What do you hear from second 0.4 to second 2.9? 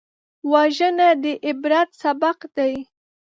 وژنه د عبرت سبق دی